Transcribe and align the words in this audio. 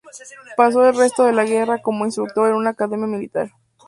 Pasó 0.57 0.83
el 0.87 0.97
resto 0.97 1.25
de 1.25 1.31
la 1.31 1.45
guerra 1.45 1.79
como 1.83 2.05
instructor 2.05 2.49
en 2.49 2.55
una 2.55 2.71
academia 2.71 3.05
militar. 3.05 3.51